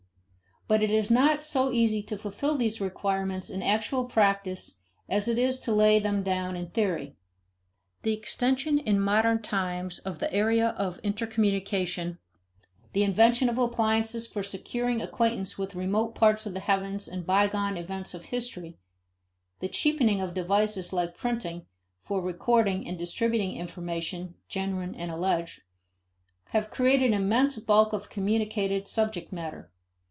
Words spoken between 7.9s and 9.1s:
The extension in